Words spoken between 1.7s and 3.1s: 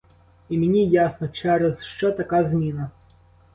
що така зміна.